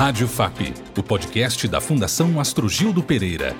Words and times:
Rádio 0.00 0.26
FAP, 0.26 0.72
o 0.96 1.02
podcast 1.02 1.68
da 1.68 1.78
Fundação 1.78 2.40
Astrogildo 2.40 3.02
Pereira. 3.02 3.54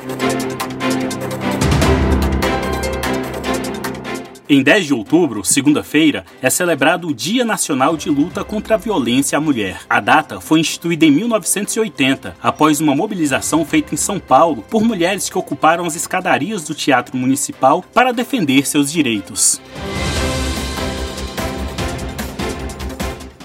Em 4.48 4.62
10 4.62 4.86
de 4.86 4.94
outubro, 4.94 5.44
segunda-feira, 5.44 6.24
é 6.40 6.48
celebrado 6.48 7.08
o 7.08 7.14
Dia 7.14 7.44
Nacional 7.44 7.94
de 7.94 8.08
Luta 8.08 8.42
contra 8.42 8.76
a 8.76 8.78
Violência 8.78 9.36
à 9.36 9.40
Mulher. 9.40 9.82
A 9.86 10.00
data 10.00 10.40
foi 10.40 10.60
instituída 10.60 11.04
em 11.04 11.10
1980, 11.10 12.34
após 12.42 12.80
uma 12.80 12.96
mobilização 12.96 13.62
feita 13.62 13.92
em 13.92 13.98
São 13.98 14.18
Paulo 14.18 14.64
por 14.70 14.82
mulheres 14.82 15.28
que 15.28 15.36
ocuparam 15.36 15.84
as 15.84 15.94
escadarias 15.94 16.64
do 16.64 16.74
Teatro 16.74 17.18
Municipal 17.18 17.84
para 17.92 18.14
defender 18.14 18.66
seus 18.66 18.90
direitos. 18.90 19.60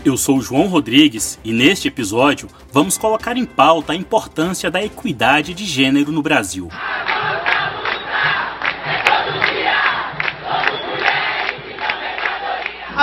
Eu 0.06 0.16
sou 0.18 0.40
João 0.40 0.68
Rodrigues 0.68 1.40
e 1.44 1.52
neste 1.52 1.88
episódio 1.88 2.48
vamos 2.72 2.96
colocar 2.96 3.36
em 3.36 3.44
pauta 3.44 3.92
a 3.92 3.96
importância 3.96 4.70
da 4.70 4.86
equidade 4.86 5.52
de 5.56 5.66
gênero 5.66 6.12
no 6.12 6.22
Brasil. 6.22 6.70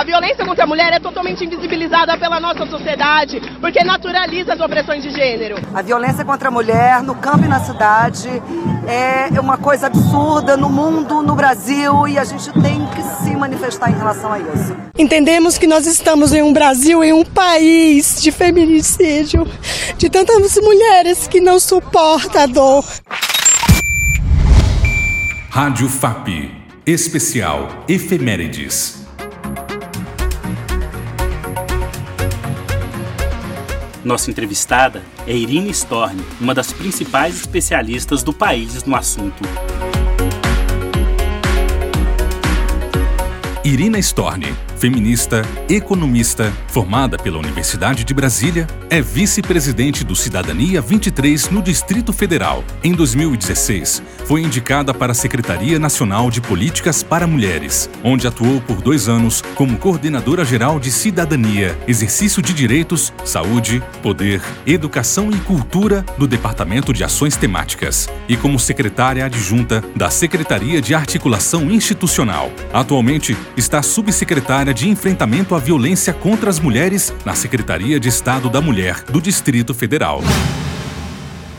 A 0.03 0.05
violência 0.05 0.45
contra 0.45 0.65
a 0.65 0.67
mulher 0.67 0.91
é 0.91 0.99
totalmente 0.99 1.45
invisibilizada 1.45 2.17
pela 2.17 2.37
nossa 2.37 2.65
sociedade, 2.65 3.39
porque 3.61 3.81
naturaliza 3.85 4.53
as 4.53 4.59
opressões 4.59 5.01
de 5.01 5.09
gênero. 5.09 5.55
A 5.73 5.81
violência 5.81 6.25
contra 6.25 6.49
a 6.49 6.51
mulher 6.51 7.01
no 7.01 7.15
campo 7.15 7.45
e 7.45 7.47
na 7.47 7.61
cidade 7.61 8.27
é 8.85 9.39
uma 9.39 9.57
coisa 9.57 9.87
absurda 9.87 10.57
no 10.57 10.69
mundo, 10.69 11.23
no 11.23 11.33
Brasil, 11.35 12.05
e 12.05 12.19
a 12.19 12.25
gente 12.25 12.51
tem 12.61 12.85
que 12.87 13.01
se 13.01 13.33
manifestar 13.33 13.91
em 13.91 13.95
relação 13.95 14.33
a 14.33 14.39
isso. 14.39 14.75
Entendemos 14.99 15.57
que 15.57 15.67
nós 15.67 15.87
estamos 15.87 16.33
em 16.33 16.41
um 16.41 16.51
Brasil, 16.51 17.01
em 17.01 17.13
um 17.13 17.23
país 17.23 18.21
de 18.21 18.29
feminicídio, 18.29 19.47
de 19.97 20.09
tantas 20.09 20.57
mulheres 20.61 21.27
que 21.27 21.39
não 21.39 21.61
suportam 21.61 22.41
a 22.41 22.45
dor. 22.45 22.83
Rádio 25.49 25.87
FAP. 25.87 26.51
Especial 26.85 27.85
Efemérides. 27.87 29.02
Nossa 34.03 34.29
entrevistada 34.29 35.01
é 35.25 35.33
Irina 35.33 35.69
Storni, 35.69 36.23
uma 36.41 36.53
das 36.53 36.73
principais 36.73 37.37
especialistas 37.39 38.21
do 38.21 38.33
país 38.33 38.83
no 38.83 38.95
assunto. 38.97 39.41
Irina 43.63 43.97
Storni 43.99 44.53
feminista, 44.83 45.43
economista, 45.69 46.51
formada 46.67 47.17
pela 47.17 47.37
Universidade 47.37 48.03
de 48.03 48.13
Brasília, 48.13 48.67
é 48.89 49.01
vice-presidente 49.01 50.03
do 50.03 50.13
Cidadania 50.13 50.81
23 50.81 51.49
no 51.51 51.61
Distrito 51.61 52.11
Federal. 52.11 52.65
Em 52.83 52.91
2016, 52.91 54.03
foi 54.25 54.41
indicada 54.41 54.93
para 54.93 55.13
a 55.13 55.15
Secretaria 55.15 55.79
Nacional 55.79 56.29
de 56.29 56.41
Políticas 56.41 57.01
para 57.01 57.25
Mulheres, 57.25 57.89
onde 58.03 58.27
atuou 58.27 58.59
por 58.59 58.81
dois 58.81 59.07
anos 59.07 59.41
como 59.55 59.77
coordenadora 59.77 60.43
geral 60.43 60.81
de 60.81 60.91
Cidadania, 60.91 61.77
Exercício 61.87 62.41
de 62.41 62.53
Direitos, 62.53 63.13
Saúde, 63.23 63.81
Poder, 64.01 64.41
Educação 64.67 65.31
e 65.31 65.37
Cultura 65.37 66.05
do 66.17 66.27
Departamento 66.27 66.91
de 66.91 67.05
Ações 67.05 67.37
Temáticas 67.37 68.09
e 68.27 68.35
como 68.35 68.59
secretária 68.59 69.25
adjunta 69.25 69.81
da 69.95 70.09
Secretaria 70.09 70.81
de 70.81 70.93
Articulação 70.93 71.71
Institucional. 71.71 72.51
Atualmente 72.73 73.37
está 73.55 73.81
subsecretária 73.81 74.72
de 74.73 74.89
Enfrentamento 74.89 75.53
à 75.55 75.59
Violência 75.59 76.13
contra 76.13 76.49
as 76.49 76.59
Mulheres 76.59 77.13
na 77.25 77.35
Secretaria 77.35 77.99
de 77.99 78.09
Estado 78.09 78.49
da 78.49 78.59
Mulher 78.59 79.03
do 79.03 79.21
Distrito 79.21 79.73
Federal. 79.73 80.21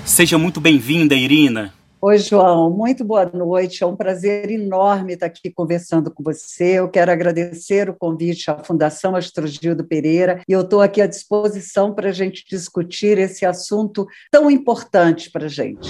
Seja 0.04 0.36
muito 0.36 0.60
bem-vinda, 0.60 1.14
Irina. 1.14 1.72
Oi, 2.06 2.18
João, 2.18 2.70
muito 2.70 3.02
boa 3.02 3.24
noite. 3.24 3.82
É 3.82 3.86
um 3.86 3.96
prazer 3.96 4.50
enorme 4.50 5.14
estar 5.14 5.24
aqui 5.24 5.50
conversando 5.50 6.10
com 6.10 6.22
você. 6.22 6.78
Eu 6.78 6.90
quero 6.90 7.10
agradecer 7.10 7.88
o 7.88 7.94
convite 7.94 8.50
à 8.50 8.62
Fundação 8.62 9.16
Astrogildo 9.16 9.82
Pereira 9.84 10.42
e 10.46 10.52
eu 10.52 10.60
estou 10.60 10.82
aqui 10.82 11.00
à 11.00 11.06
disposição 11.06 11.94
para 11.94 12.10
a 12.10 12.12
gente 12.12 12.44
discutir 12.46 13.16
esse 13.16 13.46
assunto 13.46 14.06
tão 14.30 14.50
importante 14.50 15.30
para 15.30 15.46
a 15.46 15.48
gente. 15.48 15.88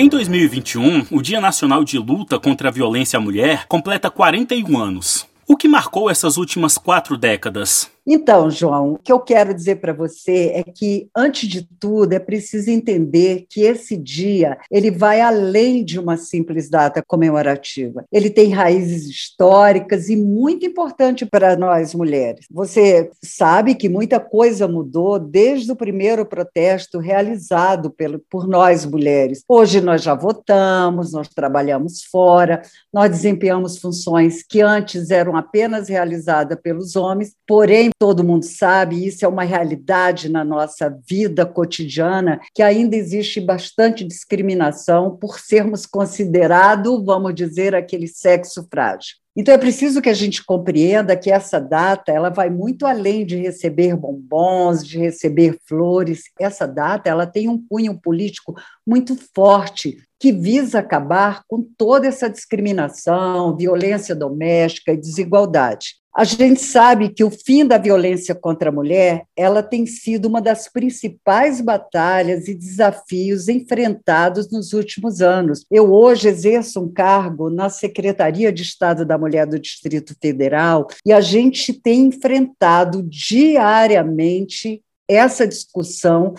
Em 0.00 0.08
2021, 0.08 1.08
o 1.10 1.20
Dia 1.20 1.40
Nacional 1.40 1.82
de 1.82 1.98
Luta 1.98 2.38
contra 2.38 2.68
a 2.68 2.70
Violência 2.70 3.16
à 3.16 3.20
Mulher 3.20 3.66
completa 3.66 4.08
41 4.08 4.78
anos. 4.78 5.26
O 5.44 5.56
que 5.56 5.66
marcou 5.66 6.08
essas 6.08 6.36
últimas 6.36 6.78
quatro 6.78 7.16
décadas? 7.16 7.90
Então, 8.10 8.50
João, 8.50 8.94
o 8.94 8.98
que 8.98 9.12
eu 9.12 9.20
quero 9.20 9.52
dizer 9.52 9.76
para 9.76 9.92
você 9.92 10.50
é 10.54 10.62
que, 10.62 11.10
antes 11.14 11.46
de 11.46 11.68
tudo, 11.78 12.14
é 12.14 12.18
preciso 12.18 12.70
entender 12.70 13.44
que 13.50 13.60
esse 13.60 13.98
dia 13.98 14.56
ele 14.70 14.90
vai 14.90 15.20
além 15.20 15.84
de 15.84 15.98
uma 16.00 16.16
simples 16.16 16.70
data 16.70 17.02
comemorativa. 17.06 18.06
Ele 18.10 18.30
tem 18.30 18.50
raízes 18.50 19.04
históricas 19.06 20.08
e 20.08 20.16
muito 20.16 20.64
importante 20.64 21.26
para 21.26 21.54
nós 21.54 21.94
mulheres. 21.94 22.46
Você 22.50 23.10
sabe 23.22 23.74
que 23.74 23.90
muita 23.90 24.18
coisa 24.18 24.66
mudou 24.66 25.18
desde 25.18 25.70
o 25.70 25.76
primeiro 25.76 26.24
protesto 26.24 26.98
realizado 26.98 27.94
por 28.30 28.48
nós 28.48 28.86
mulheres. 28.86 29.42
Hoje 29.46 29.82
nós 29.82 30.02
já 30.02 30.14
votamos, 30.14 31.12
nós 31.12 31.28
trabalhamos 31.28 32.02
fora, 32.04 32.62
nós 32.90 33.10
desempenhamos 33.10 33.76
funções 33.76 34.42
que 34.42 34.62
antes 34.62 35.10
eram 35.10 35.36
apenas 35.36 35.90
realizadas 35.90 36.58
pelos 36.62 36.96
homens, 36.96 37.34
porém 37.46 37.90
todo 37.98 38.24
mundo 38.24 38.44
sabe, 38.44 39.04
isso 39.04 39.24
é 39.24 39.28
uma 39.28 39.42
realidade 39.42 40.28
na 40.28 40.44
nossa 40.44 40.88
vida 41.08 41.44
cotidiana, 41.44 42.40
que 42.54 42.62
ainda 42.62 42.94
existe 42.94 43.40
bastante 43.40 44.04
discriminação 44.04 45.16
por 45.16 45.40
sermos 45.40 45.84
considerados, 45.84 47.04
vamos 47.04 47.34
dizer, 47.34 47.74
aquele 47.74 48.06
sexo 48.06 48.66
frágil. 48.70 49.16
Então 49.36 49.54
é 49.54 49.58
preciso 49.58 50.02
que 50.02 50.08
a 50.08 50.14
gente 50.14 50.44
compreenda 50.44 51.16
que 51.16 51.30
essa 51.30 51.60
data 51.60 52.10
ela 52.10 52.28
vai 52.28 52.50
muito 52.50 52.84
além 52.84 53.24
de 53.24 53.36
receber 53.36 53.94
bombons, 53.94 54.84
de 54.84 54.98
receber 54.98 55.56
flores. 55.64 56.24
Essa 56.40 56.66
data 56.66 57.08
ela 57.08 57.24
tem 57.24 57.48
um 57.48 57.64
cunho 57.68 57.96
político 58.00 58.54
muito 58.84 59.16
forte 59.32 59.96
que 60.18 60.32
visa 60.32 60.80
acabar 60.80 61.44
com 61.46 61.62
toda 61.62 62.08
essa 62.08 62.28
discriminação, 62.28 63.56
violência 63.56 64.12
doméstica 64.12 64.92
e 64.92 64.96
desigualdade. 64.96 65.94
A 66.18 66.24
gente 66.24 66.60
sabe 66.60 67.10
que 67.10 67.22
o 67.22 67.30
fim 67.30 67.64
da 67.64 67.78
violência 67.78 68.34
contra 68.34 68.70
a 68.70 68.72
mulher, 68.72 69.22
ela 69.36 69.62
tem 69.62 69.86
sido 69.86 70.26
uma 70.26 70.42
das 70.42 70.66
principais 70.66 71.60
batalhas 71.60 72.48
e 72.48 72.54
desafios 72.56 73.48
enfrentados 73.48 74.50
nos 74.50 74.72
últimos 74.72 75.22
anos. 75.22 75.64
Eu 75.70 75.92
hoje 75.92 76.26
exerço 76.26 76.80
um 76.82 76.92
cargo 76.92 77.48
na 77.48 77.70
Secretaria 77.70 78.52
de 78.52 78.64
Estado 78.64 79.06
da 79.06 79.16
Mulher 79.16 79.46
do 79.46 79.60
Distrito 79.60 80.12
Federal 80.20 80.88
e 81.06 81.12
a 81.12 81.20
gente 81.20 81.72
tem 81.72 82.06
enfrentado 82.06 83.00
diariamente 83.00 84.82
essa 85.06 85.46
discussão 85.46 86.34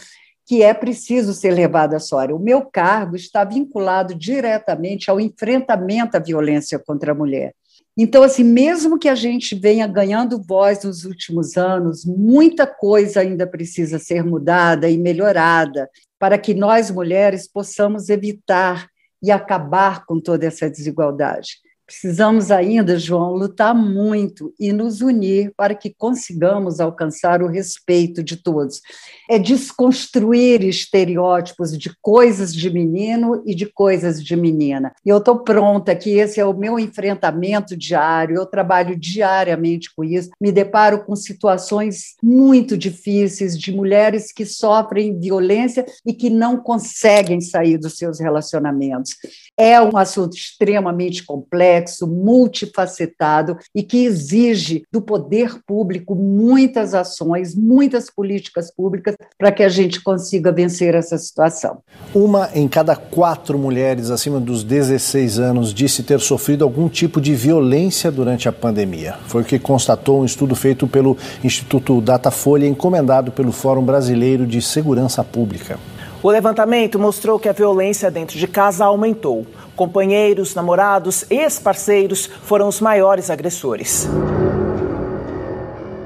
que 0.45 0.61
é 0.61 0.73
preciso 0.73 1.33
ser 1.33 1.51
levada 1.51 1.95
a 1.95 1.99
sério. 2.01 2.35
O 2.35 2.39
meu 2.39 2.65
cargo 2.65 3.15
está 3.15 3.45
vinculado 3.45 4.13
diretamente 4.13 5.09
ao 5.09 5.21
enfrentamento 5.21 6.17
à 6.17 6.19
violência 6.19 6.77
contra 6.77 7.13
a 7.13 7.15
mulher. 7.15 7.53
Então, 8.01 8.23
assim, 8.23 8.45
mesmo 8.45 8.97
que 8.97 9.09
a 9.09 9.13
gente 9.13 9.53
venha 9.53 9.85
ganhando 9.85 10.41
voz 10.41 10.85
nos 10.85 11.03
últimos 11.03 11.57
anos, 11.57 12.05
muita 12.05 12.65
coisa 12.65 13.19
ainda 13.19 13.45
precisa 13.45 13.99
ser 13.99 14.23
mudada 14.23 14.89
e 14.89 14.97
melhorada 14.97 15.89
para 16.17 16.37
que 16.37 16.53
nós, 16.53 16.89
mulheres, 16.89 17.45
possamos 17.45 18.07
evitar 18.07 18.87
e 19.21 19.29
acabar 19.29 20.05
com 20.05 20.17
toda 20.17 20.45
essa 20.45 20.69
desigualdade. 20.69 21.57
Precisamos 21.89 22.51
ainda, 22.51 22.99
João, 22.99 23.33
lutar 23.33 23.73
muito 23.73 24.53
e 24.59 24.71
nos 24.71 25.01
unir 25.01 25.51
para 25.57 25.73
que 25.73 25.91
consigamos 25.91 26.79
alcançar 26.79 27.41
o 27.41 27.47
respeito 27.47 28.21
de 28.21 28.37
todos. 28.37 28.79
É 29.27 29.39
desconstruir 29.39 30.63
estereótipos 30.63 31.75
de 31.75 31.89
coisas 31.99 32.53
de 32.53 32.69
menino 32.69 33.41
e 33.43 33.55
de 33.55 33.65
coisas 33.65 34.23
de 34.23 34.35
menina. 34.35 34.93
E 35.03 35.09
eu 35.09 35.17
estou 35.17 35.39
pronta, 35.39 35.95
que 35.95 36.11
esse 36.11 36.39
é 36.39 36.45
o 36.45 36.53
meu 36.53 36.77
enfrentamento 36.77 37.75
diário, 37.75 38.35
eu 38.35 38.45
trabalho 38.45 38.95
diariamente 38.95 39.91
com 39.95 40.03
isso, 40.03 40.29
me 40.39 40.51
deparo 40.51 41.03
com 41.03 41.15
situações 41.15 42.13
muito 42.21 42.77
difíceis 42.77 43.57
de 43.57 43.75
mulheres 43.75 44.31
que 44.31 44.45
sofrem 44.45 45.19
violência 45.19 45.83
e 46.05 46.13
que 46.13 46.29
não 46.29 46.55
conseguem 46.57 47.41
sair 47.41 47.79
dos 47.79 47.97
seus 47.97 48.19
relacionamentos. 48.19 49.15
É 49.57 49.81
um 49.81 49.97
assunto 49.97 50.37
extremamente 50.37 51.25
complexo 51.25 51.78
complexo, 51.79 52.07
multifacetado 52.07 53.57
e 53.73 53.81
que 53.81 54.05
exige 54.05 54.83
do 54.91 55.01
poder 55.01 55.59
público 55.65 56.15
muitas 56.15 56.93
ações, 56.93 57.55
muitas 57.55 58.09
políticas 58.09 58.71
públicas 58.71 59.15
para 59.37 59.51
que 59.51 59.63
a 59.63 59.69
gente 59.69 60.01
consiga 60.01 60.51
vencer 60.51 60.95
essa 60.95 61.17
situação. 61.17 61.79
Uma 62.13 62.49
em 62.53 62.67
cada 62.67 62.95
quatro 62.95 63.57
mulheres 63.57 64.09
acima 64.09 64.39
dos 64.39 64.63
16 64.63 65.39
anos 65.39 65.73
disse 65.73 66.03
ter 66.03 66.19
sofrido 66.19 66.63
algum 66.63 66.89
tipo 66.89 67.21
de 67.21 67.33
violência 67.33 68.11
durante 68.11 68.49
a 68.49 68.51
pandemia. 68.51 69.15
Foi 69.27 69.41
o 69.41 69.45
que 69.45 69.59
constatou 69.59 70.21
um 70.21 70.25
estudo 70.25 70.55
feito 70.55 70.87
pelo 70.87 71.17
Instituto 71.43 72.01
Datafolha, 72.01 72.67
encomendado 72.67 73.31
pelo 73.31 73.51
Fórum 73.51 73.83
Brasileiro 73.83 74.45
de 74.45 74.61
Segurança 74.61 75.23
Pública. 75.23 75.79
O 76.21 76.29
levantamento 76.29 76.99
mostrou 76.99 77.39
que 77.39 77.47
a 77.47 77.53
violência 77.53 78.11
dentro 78.11 78.37
de 78.37 78.45
casa 78.45 78.83
aumentou. 78.83 79.47
Companheiros, 79.73 80.53
namorados, 80.53 81.23
ex-parceiros 81.29 82.27
foram 82.43 82.67
os 82.67 82.81
maiores 82.81 83.29
agressores. 83.29 84.05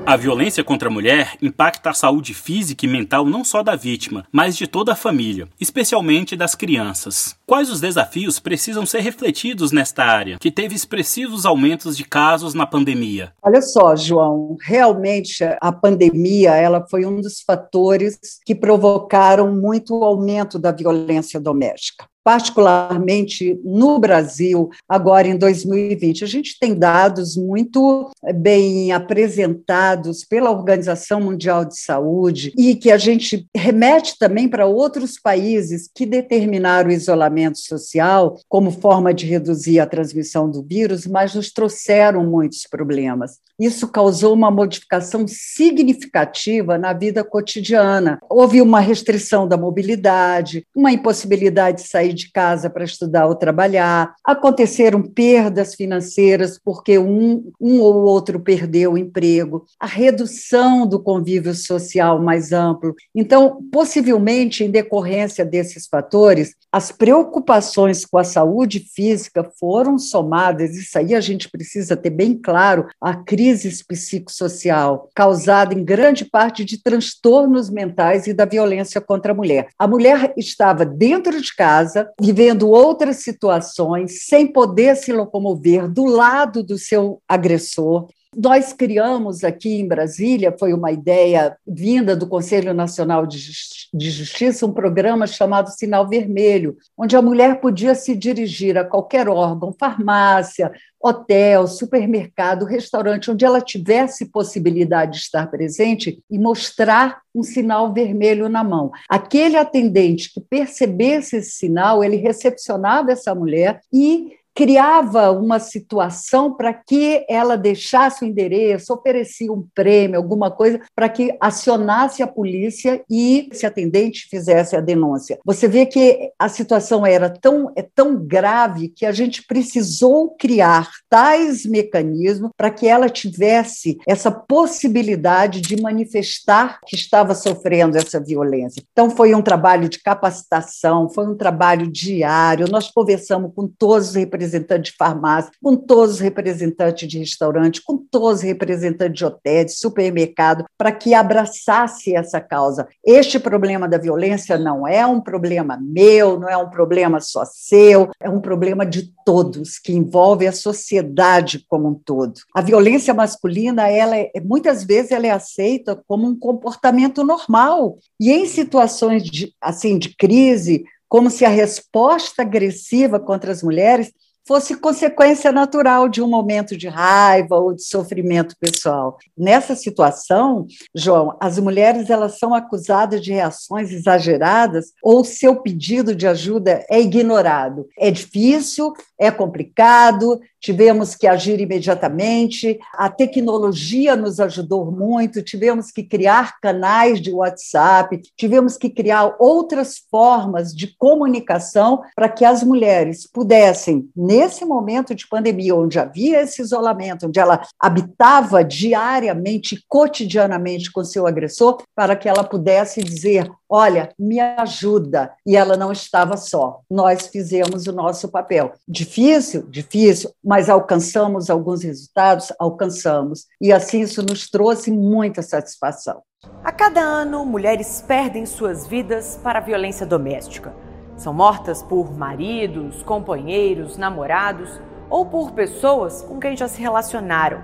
A 0.05 0.17
violência 0.17 0.65
contra 0.65 0.89
a 0.89 0.91
mulher 0.91 1.37
impacta 1.41 1.89
a 1.89 1.93
saúde 1.93 2.33
física 2.33 2.85
e 2.85 2.89
mental 2.89 3.25
não 3.25 3.41
só 3.43 3.63
da 3.63 3.73
vítima, 3.73 4.25
mas 4.33 4.57
de 4.57 4.67
toda 4.67 4.91
a 4.91 4.97
família, 4.97 5.47
especialmente 5.61 6.35
das 6.35 6.55
crianças. 6.55 7.37
Quais 7.47 7.69
os 7.69 7.79
desafios 7.79 8.37
precisam 8.37 8.85
ser 8.85 8.99
refletidos 8.99 9.71
nesta 9.71 10.03
área, 10.03 10.37
que 10.39 10.51
teve 10.51 10.75
expressivos 10.75 11.45
aumentos 11.45 11.95
de 11.95 12.03
casos 12.03 12.53
na 12.53 12.67
pandemia? 12.67 13.31
Olha 13.41 13.61
só, 13.61 13.95
João, 13.95 14.57
realmente 14.61 15.41
a 15.61 15.71
pandemia 15.71 16.53
ela 16.53 16.85
foi 16.89 17.05
um 17.05 17.21
dos 17.21 17.41
fatores 17.41 18.17
que 18.45 18.53
provocaram 18.53 19.55
muito 19.55 19.97
o 19.97 20.03
aumento 20.03 20.59
da 20.59 20.73
violência 20.73 21.39
doméstica 21.39 22.05
particularmente 22.23 23.59
no 23.63 23.99
Brasil, 23.99 24.69
agora 24.87 25.27
em 25.27 25.37
2020. 25.37 26.23
A 26.23 26.27
gente 26.27 26.57
tem 26.59 26.73
dados 26.73 27.35
muito 27.35 28.11
bem 28.35 28.91
apresentados 28.91 30.23
pela 30.23 30.51
Organização 30.51 31.19
Mundial 31.19 31.65
de 31.65 31.77
Saúde 31.77 32.53
e 32.57 32.75
que 32.75 32.91
a 32.91 32.97
gente 32.97 33.47
remete 33.55 34.17
também 34.17 34.47
para 34.47 34.65
outros 34.65 35.19
países 35.19 35.89
que 35.93 36.05
determinaram 36.05 36.89
o 36.89 36.93
isolamento 36.93 37.59
social 37.59 38.37
como 38.47 38.71
forma 38.71 39.13
de 39.13 39.25
reduzir 39.25 39.79
a 39.79 39.85
transmissão 39.85 40.49
do 40.49 40.63
vírus, 40.63 41.05
mas 41.05 41.35
nos 41.35 41.51
trouxeram 41.51 42.25
muitos 42.25 42.63
problemas. 42.69 43.39
Isso 43.59 43.87
causou 43.87 44.33
uma 44.33 44.49
modificação 44.49 45.25
significativa 45.27 46.77
na 46.77 46.93
vida 46.93 47.23
cotidiana. 47.23 48.19
Houve 48.29 48.61
uma 48.61 48.79
restrição 48.79 49.47
da 49.47 49.57
mobilidade, 49.57 50.65
uma 50.75 50.91
impossibilidade 50.91 51.81
de 51.81 51.87
sair 51.87 52.12
de 52.13 52.31
casa 52.31 52.69
para 52.69 52.83
estudar 52.83 53.27
ou 53.27 53.35
trabalhar, 53.35 54.13
aconteceram 54.23 55.01
perdas 55.01 55.75
financeiras 55.75 56.59
porque 56.63 56.97
um, 56.97 57.51
um 57.59 57.81
ou 57.81 58.03
outro 58.03 58.39
perdeu 58.39 58.93
o 58.93 58.97
emprego, 58.97 59.65
a 59.79 59.87
redução 59.87 60.87
do 60.87 60.99
convívio 60.99 61.53
social 61.53 62.21
mais 62.21 62.51
amplo. 62.51 62.95
Então, 63.15 63.59
possivelmente, 63.71 64.63
em 64.63 64.71
decorrência 64.71 65.45
desses 65.45 65.87
fatores, 65.87 66.55
as 66.71 66.91
preocupações 66.91 68.05
com 68.05 68.17
a 68.17 68.23
saúde 68.23 68.79
física 68.79 69.43
foram 69.59 69.97
somadas, 69.97 70.75
isso 70.75 70.97
aí 70.97 71.13
a 71.13 71.21
gente 71.21 71.49
precisa 71.49 71.95
ter 71.95 72.09
bem 72.09 72.35
claro, 72.35 72.87
a 73.01 73.15
crise 73.15 73.83
psicossocial, 73.83 75.09
causada 75.15 75.73
em 75.73 75.83
grande 75.83 76.25
parte 76.25 76.63
de 76.65 76.81
transtornos 76.81 77.69
mentais 77.69 78.27
e 78.27 78.33
da 78.33 78.45
violência 78.45 78.99
contra 79.01 79.31
a 79.31 79.35
mulher. 79.35 79.67
A 79.77 79.87
mulher 79.87 80.33
estava 80.37 80.85
dentro 80.85 81.41
de 81.41 81.55
casa, 81.55 82.02
vivendo 82.19 82.69
outras 82.69 83.17
situações, 83.17 84.25
sem 84.25 84.47
poder 84.47 84.95
se 84.95 85.11
locomover 85.11 85.89
do 85.89 86.05
lado 86.05 86.63
do 86.63 86.77
seu 86.77 87.21
agressor. 87.27 88.07
Nós 88.35 88.73
criamos 88.73 89.43
aqui 89.43 89.79
em 89.79 89.87
Brasília, 89.87 90.55
foi 90.57 90.73
uma 90.73 90.91
ideia 90.91 91.55
vinda 91.67 92.15
do 92.15 92.27
Conselho 92.27 92.73
Nacional 92.73 93.25
de 93.27 94.09
Justiça, 94.09 94.65
um 94.65 94.73
programa 94.73 95.27
chamado 95.27 95.69
Sinal 95.69 96.07
Vermelho, 96.07 96.77
onde 96.97 97.15
a 97.15 97.21
mulher 97.21 97.61
podia 97.61 97.93
se 97.95 98.15
dirigir 98.15 98.77
a 98.77 98.83
qualquer 98.83 99.29
órgão, 99.29 99.75
farmácia, 99.77 100.71
hotel, 101.01 101.67
supermercado, 101.67 102.65
restaurante, 102.65 103.29
onde 103.29 103.43
ela 103.43 103.59
tivesse 103.59 104.25
possibilidade 104.27 105.13
de 105.13 105.17
estar 105.17 105.47
presente 105.51 106.23
e 106.31 106.39
mostrar 106.39 107.21
um 107.35 107.43
sinal 107.43 107.93
vermelho 107.93 108.47
na 108.47 108.63
mão. 108.63 108.89
Aquele 109.09 109.57
atendente 109.57 110.33
que 110.33 110.39
percebesse 110.39 111.37
esse 111.37 111.51
sinal, 111.51 112.03
ele 112.03 112.15
recepcionava 112.15 113.11
essa 113.11 113.35
mulher 113.35 113.81
e 113.91 114.31
criava 114.53 115.31
uma 115.31 115.59
situação 115.59 116.53
para 116.53 116.73
que 116.73 117.25
ela 117.27 117.57
deixasse 117.57 118.23
o 118.23 118.27
endereço, 118.27 118.93
oferecia 118.93 119.51
um 119.51 119.65
prêmio, 119.73 120.17
alguma 120.17 120.51
coisa, 120.51 120.79
para 120.95 121.09
que 121.09 121.35
acionasse 121.39 122.21
a 122.21 122.27
polícia 122.27 123.03
e 123.09 123.49
esse 123.51 123.65
atendente 123.65 124.27
fizesse 124.29 124.75
a 124.75 124.81
denúncia. 124.81 125.39
Você 125.45 125.67
vê 125.67 125.85
que 125.85 126.31
a 126.37 126.47
situação 126.47 127.05
era 127.05 127.29
tão, 127.29 127.71
é 127.75 127.81
tão 127.81 128.15
grave 128.15 128.89
que 128.89 129.05
a 129.05 129.11
gente 129.11 129.45
precisou 129.45 130.35
criar 130.37 130.89
tais 131.09 131.65
mecanismos 131.65 132.51
para 132.55 132.69
que 132.69 132.87
ela 132.87 133.09
tivesse 133.09 133.97
essa 134.07 134.31
possibilidade 134.31 135.61
de 135.61 135.81
manifestar 135.81 136.79
que 136.85 136.95
estava 136.95 137.33
sofrendo 137.33 137.97
essa 137.97 138.19
violência. 138.19 138.83
Então, 138.91 139.09
foi 139.09 139.33
um 139.33 139.41
trabalho 139.41 139.89
de 139.89 139.99
capacitação, 139.99 141.09
foi 141.09 141.27
um 141.27 141.35
trabalho 141.35 141.91
diário, 141.91 142.69
nós 142.69 142.91
conversamos 142.91 143.51
com 143.55 143.67
todos 143.67 144.09
os 144.09 144.15
representantes 144.15 144.42
representantes 144.43 144.91
de 144.91 144.97
farmácia, 144.97 145.51
com 145.61 145.75
todos 145.75 146.15
os 146.15 146.19
representantes 146.19 147.07
de 147.07 147.19
restaurante, 147.19 147.81
com 147.81 147.97
todos 147.97 148.39
os 148.39 148.41
representantes 148.41 149.17
de 149.17 149.25
hotéis, 149.25 149.65
de 149.67 149.77
supermercado, 149.79 150.65
para 150.77 150.91
que 150.91 151.13
abraçasse 151.13 152.15
essa 152.15 152.41
causa. 152.41 152.87
Este 153.05 153.39
problema 153.39 153.87
da 153.87 153.97
violência 153.97 154.57
não 154.57 154.87
é 154.87 155.05
um 155.05 155.21
problema 155.21 155.79
meu, 155.81 156.39
não 156.39 156.49
é 156.49 156.57
um 156.57 156.69
problema 156.69 157.19
só 157.19 157.43
seu, 157.45 158.09
é 158.19 158.29
um 158.29 158.41
problema 158.41 158.85
de 158.85 159.11
todos, 159.25 159.79
que 159.79 159.93
envolve 159.93 160.45
a 160.45 160.51
sociedade 160.51 161.65
como 161.69 161.89
um 161.89 161.93
todo. 161.93 162.33
A 162.53 162.61
violência 162.61 163.13
masculina, 163.13 163.87
ela 163.87 164.17
é, 164.17 164.31
muitas 164.43 164.83
vezes 164.83 165.11
ela 165.11 165.27
é 165.27 165.31
aceita 165.31 166.01
como 166.07 166.27
um 166.27 166.37
comportamento 166.37 167.23
normal. 167.23 167.97
E 168.19 168.31
em 168.31 168.45
situações 168.45 169.23
de, 169.23 169.53
assim 169.61 169.97
de 169.97 170.15
crise, 170.15 170.83
como 171.13 171.29
se 171.29 171.45
a 171.45 171.49
resposta 171.49 172.41
agressiva 172.41 173.19
contra 173.19 173.51
as 173.51 173.61
mulheres 173.61 174.11
fosse 174.45 174.75
consequência 174.75 175.51
natural 175.51 176.09
de 176.09 176.21
um 176.21 176.27
momento 176.27 176.77
de 176.77 176.87
raiva 176.87 177.57
ou 177.57 177.73
de 177.73 177.83
sofrimento 177.83 178.55
pessoal. 178.59 179.17
Nessa 179.37 179.75
situação, 179.75 180.67
João, 180.93 181.37
as 181.39 181.57
mulheres 181.57 182.09
elas 182.09 182.37
são 182.37 182.53
acusadas 182.53 183.21
de 183.21 183.31
reações 183.31 183.91
exageradas 183.91 184.91
ou 185.01 185.23
seu 185.23 185.61
pedido 185.61 186.13
de 186.15 186.27
ajuda 186.27 186.85
é 186.89 186.99
ignorado. 186.99 187.87
É 187.97 188.11
difícil, 188.11 188.93
é 189.17 189.31
complicado, 189.31 190.39
tivemos 190.63 191.13
que 191.13 191.27
agir 191.27 191.59
imediatamente. 191.59 192.79
A 192.93 193.09
tecnologia 193.09 194.15
nos 194.15 194.39
ajudou 194.39 194.89
muito, 194.89 195.43
tivemos 195.43 195.91
que 195.91 196.01
criar 196.01 196.59
canais 196.61 197.21
de 197.21 197.31
WhatsApp, 197.31 198.21
tivemos 198.37 198.77
que 198.77 198.89
criar 198.89 199.35
outras 199.37 200.01
formas 200.09 200.73
de 200.73 200.95
comunicação 200.97 202.01
para 202.15 202.29
que 202.29 202.45
as 202.45 202.63
mulheres 202.63 203.27
pudessem 203.27 204.09
nesse 204.15 204.63
momento 204.63 205.13
de 205.13 205.27
pandemia, 205.27 205.75
onde 205.75 205.99
havia 205.99 206.41
esse 206.41 206.61
isolamento, 206.61 207.27
onde 207.27 207.39
ela 207.39 207.61
habitava 207.77 208.63
diariamente, 208.63 209.83
cotidianamente 209.89 210.91
com 210.91 211.03
seu 211.03 211.27
agressor, 211.27 211.83
para 211.93 212.15
que 212.15 212.29
ela 212.29 212.43
pudesse 212.43 213.03
dizer: 213.03 213.51
Olha, 213.75 214.13
me 214.19 214.39
ajuda. 214.39 215.33
E 215.43 215.57
ela 215.57 215.75
não 215.75 215.91
estava 215.91 216.37
só. 216.37 216.81
Nós 216.87 217.25
fizemos 217.25 217.87
o 217.87 217.91
nosso 217.91 218.29
papel. 218.29 218.73
Difícil? 218.87 219.63
Difícil, 219.67 220.29
mas 220.43 220.69
alcançamos 220.69 221.49
alguns 221.49 221.81
resultados? 221.81 222.53
Alcançamos. 222.59 223.47
E 223.59 223.73
assim 223.73 224.01
isso 224.01 224.21
nos 224.21 224.47
trouxe 224.47 224.91
muita 224.91 225.41
satisfação. 225.41 226.21
A 226.63 226.71
cada 226.71 227.01
ano, 227.01 227.43
mulheres 227.47 228.03
perdem 228.07 228.45
suas 228.45 228.85
vidas 228.85 229.39
para 229.41 229.57
a 229.57 229.63
violência 229.63 230.05
doméstica. 230.05 230.71
São 231.17 231.33
mortas 231.33 231.81
por 231.81 232.15
maridos, 232.15 233.01
companheiros, 233.01 233.97
namorados 233.97 234.69
ou 235.09 235.25
por 235.25 235.51
pessoas 235.51 236.21
com 236.21 236.39
quem 236.39 236.55
já 236.55 236.67
se 236.67 236.79
relacionaram. 236.79 237.59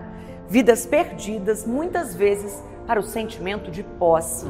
Vidas 0.47 0.87
perdidas 0.87 1.67
muitas 1.67 2.15
vezes 2.15 2.63
para 2.87 2.99
o 2.99 3.03
sentimento 3.03 3.69
de 3.69 3.83
posse. 3.83 4.47